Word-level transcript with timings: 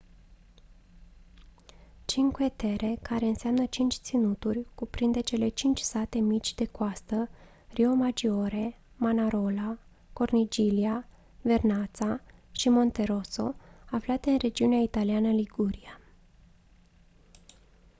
cinque 2.07 2.49
terre 2.49 2.99
care 3.01 3.25
înseamnă 3.25 3.65
cinci 3.65 3.93
ținuturi 3.95 4.65
cuprinde 4.75 5.19
cele 5.19 5.47
cinci 5.47 5.79
sate 5.79 6.19
mici 6.19 6.53
de 6.55 6.65
coastă 6.65 7.29
riomaggiore 7.73 8.79
manarola 8.95 9.77
corniglia 10.13 11.07
vernazza 11.41 12.21
și 12.51 12.69
monterosso 12.69 13.55
aflate 13.89 14.29
în 14.29 14.37
regiunea 14.37 14.79
italiană 14.79 15.31
liguria 15.31 15.99